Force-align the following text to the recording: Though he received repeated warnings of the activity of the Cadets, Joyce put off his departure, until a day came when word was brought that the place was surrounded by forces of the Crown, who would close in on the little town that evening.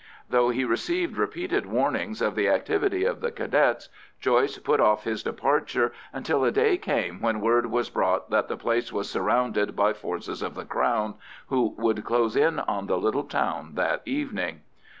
Though 0.31 0.49
he 0.49 0.65
received 0.65 1.15
repeated 1.15 1.67
warnings 1.67 2.23
of 2.23 2.33
the 2.33 2.47
activity 2.49 3.05
of 3.05 3.21
the 3.21 3.29
Cadets, 3.29 3.87
Joyce 4.19 4.57
put 4.57 4.79
off 4.79 5.03
his 5.03 5.21
departure, 5.21 5.93
until 6.11 6.43
a 6.43 6.49
day 6.49 6.75
came 6.79 7.21
when 7.21 7.39
word 7.39 7.67
was 7.67 7.91
brought 7.91 8.31
that 8.31 8.47
the 8.47 8.57
place 8.57 8.91
was 8.91 9.07
surrounded 9.11 9.75
by 9.75 9.93
forces 9.93 10.41
of 10.41 10.55
the 10.55 10.65
Crown, 10.65 11.13
who 11.49 11.75
would 11.77 12.03
close 12.03 12.35
in 12.35 12.57
on 12.61 12.87
the 12.87 12.97
little 12.97 13.25
town 13.25 13.75
that 13.75 14.01
evening. 14.05 14.61